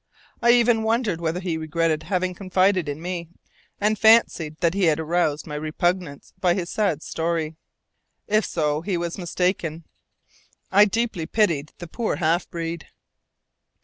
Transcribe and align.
I 0.41 0.49
even 0.53 0.81
wondered 0.81 1.21
whether 1.21 1.39
he 1.39 1.59
regretted 1.59 2.01
having 2.01 2.33
confided 2.33 2.89
in 2.89 3.03
me, 3.03 3.29
and 3.79 3.99
fancied 3.99 4.57
that 4.59 4.73
he 4.73 4.85
had 4.85 4.99
aroused 4.99 5.45
my 5.45 5.53
repugnance 5.53 6.33
by 6.39 6.55
his 6.55 6.71
sad 6.71 7.03
story. 7.03 7.55
If 8.25 8.43
so, 8.43 8.81
he 8.81 8.97
was 8.97 9.19
mistaken; 9.19 9.85
I 10.71 10.85
deeply 10.85 11.27
pitied 11.27 11.71
the 11.77 11.85
poor 11.85 12.15
half 12.15 12.49
breed. 12.49 12.87